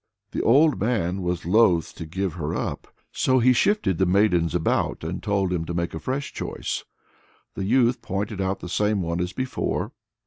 [0.31, 5.03] The old man was loth to give her up, so he shifted the maidens about,
[5.03, 6.83] and told him to make a fresh choice.
[7.53, 9.91] The youth pointed out the same one as before.